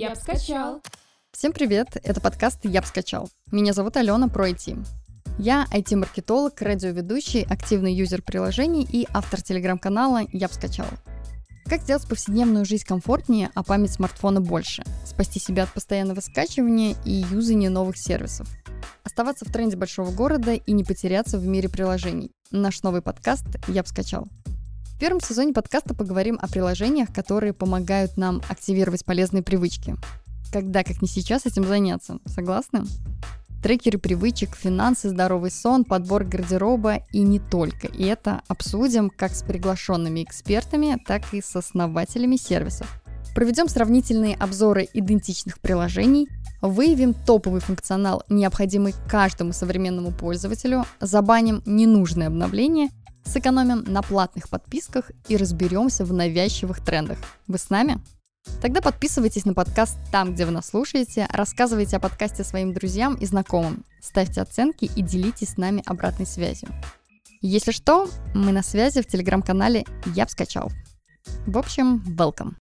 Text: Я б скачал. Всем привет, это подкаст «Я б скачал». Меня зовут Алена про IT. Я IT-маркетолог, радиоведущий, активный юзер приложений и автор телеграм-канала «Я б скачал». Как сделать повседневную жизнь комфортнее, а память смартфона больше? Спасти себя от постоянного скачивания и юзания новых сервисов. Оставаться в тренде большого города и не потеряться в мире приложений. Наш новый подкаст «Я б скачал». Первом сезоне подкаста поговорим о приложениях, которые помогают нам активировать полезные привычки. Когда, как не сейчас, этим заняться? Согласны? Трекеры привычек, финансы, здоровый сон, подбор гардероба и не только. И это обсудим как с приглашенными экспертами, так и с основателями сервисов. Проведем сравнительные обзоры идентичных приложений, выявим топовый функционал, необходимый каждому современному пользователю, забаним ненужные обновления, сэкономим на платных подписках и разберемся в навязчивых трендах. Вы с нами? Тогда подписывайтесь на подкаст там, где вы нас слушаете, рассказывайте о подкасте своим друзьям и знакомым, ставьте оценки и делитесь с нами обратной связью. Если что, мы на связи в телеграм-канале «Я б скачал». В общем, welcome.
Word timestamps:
Я 0.00 0.08
б 0.08 0.16
скачал. 0.16 0.80
Всем 1.30 1.52
привет, 1.52 1.88
это 2.02 2.22
подкаст 2.22 2.60
«Я 2.62 2.80
б 2.80 2.86
скачал». 2.86 3.28
Меня 3.52 3.74
зовут 3.74 3.98
Алена 3.98 4.28
про 4.28 4.48
IT. 4.48 4.78
Я 5.38 5.66
IT-маркетолог, 5.74 6.62
радиоведущий, 6.62 7.42
активный 7.42 7.92
юзер 7.92 8.22
приложений 8.22 8.88
и 8.90 9.06
автор 9.12 9.42
телеграм-канала 9.42 10.22
«Я 10.32 10.48
б 10.48 10.54
скачал». 10.54 10.86
Как 11.66 11.82
сделать 11.82 12.08
повседневную 12.08 12.64
жизнь 12.64 12.86
комфортнее, 12.86 13.50
а 13.54 13.62
память 13.62 13.92
смартфона 13.92 14.40
больше? 14.40 14.84
Спасти 15.04 15.38
себя 15.38 15.64
от 15.64 15.74
постоянного 15.74 16.20
скачивания 16.20 16.96
и 17.04 17.26
юзания 17.30 17.68
новых 17.68 17.98
сервисов. 17.98 18.48
Оставаться 19.04 19.44
в 19.44 19.52
тренде 19.52 19.76
большого 19.76 20.12
города 20.12 20.54
и 20.54 20.72
не 20.72 20.82
потеряться 20.82 21.38
в 21.38 21.44
мире 21.44 21.68
приложений. 21.68 22.30
Наш 22.50 22.82
новый 22.82 23.02
подкаст 23.02 23.44
«Я 23.68 23.82
б 23.82 23.88
скачал». 23.90 24.26
Первом 25.00 25.22
сезоне 25.22 25.54
подкаста 25.54 25.94
поговорим 25.94 26.38
о 26.42 26.46
приложениях, 26.46 27.10
которые 27.10 27.54
помогают 27.54 28.18
нам 28.18 28.42
активировать 28.50 29.02
полезные 29.06 29.42
привычки. 29.42 29.96
Когда, 30.52 30.84
как 30.84 31.00
не 31.00 31.08
сейчас, 31.08 31.46
этим 31.46 31.64
заняться? 31.64 32.18
Согласны? 32.26 32.82
Трекеры 33.62 33.96
привычек, 33.96 34.54
финансы, 34.54 35.08
здоровый 35.08 35.50
сон, 35.50 35.84
подбор 35.84 36.24
гардероба 36.24 36.98
и 37.12 37.20
не 37.20 37.38
только. 37.38 37.86
И 37.86 38.04
это 38.04 38.42
обсудим 38.46 39.08
как 39.08 39.32
с 39.32 39.42
приглашенными 39.42 40.22
экспертами, 40.22 41.02
так 41.06 41.32
и 41.32 41.40
с 41.40 41.56
основателями 41.56 42.36
сервисов. 42.36 43.02
Проведем 43.34 43.68
сравнительные 43.68 44.34
обзоры 44.34 44.86
идентичных 44.92 45.60
приложений, 45.60 46.28
выявим 46.60 47.14
топовый 47.14 47.62
функционал, 47.62 48.22
необходимый 48.28 48.94
каждому 49.08 49.54
современному 49.54 50.12
пользователю, 50.12 50.84
забаним 51.00 51.62
ненужные 51.64 52.26
обновления, 52.26 52.90
сэкономим 53.30 53.84
на 53.86 54.02
платных 54.02 54.48
подписках 54.48 55.10
и 55.28 55.36
разберемся 55.36 56.04
в 56.04 56.12
навязчивых 56.12 56.84
трендах. 56.84 57.18
Вы 57.46 57.58
с 57.58 57.70
нами? 57.70 58.00
Тогда 58.60 58.80
подписывайтесь 58.80 59.44
на 59.44 59.54
подкаст 59.54 59.98
там, 60.10 60.34
где 60.34 60.46
вы 60.46 60.52
нас 60.52 60.68
слушаете, 60.68 61.28
рассказывайте 61.30 61.96
о 61.96 62.00
подкасте 62.00 62.42
своим 62.42 62.72
друзьям 62.72 63.14
и 63.14 63.26
знакомым, 63.26 63.84
ставьте 64.02 64.40
оценки 64.40 64.86
и 64.96 65.02
делитесь 65.02 65.50
с 65.50 65.56
нами 65.56 65.82
обратной 65.86 66.26
связью. 66.26 66.70
Если 67.42 67.72
что, 67.72 68.08
мы 68.34 68.52
на 68.52 68.62
связи 68.62 69.02
в 69.02 69.06
телеграм-канале 69.06 69.84
«Я 70.06 70.24
б 70.24 70.30
скачал». 70.30 70.70
В 71.46 71.56
общем, 71.56 72.02
welcome. 72.18 72.54